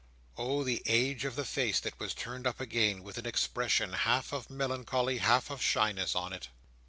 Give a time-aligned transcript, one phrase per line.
[0.35, 0.63] Oh!
[0.63, 4.49] the age of the face that was turned up again, with an expression, half of
[4.49, 6.47] melancholy, half of slyness, on it!